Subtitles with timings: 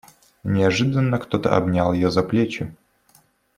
[0.43, 2.75] Неожиданно кто-то обнял ее за плечи.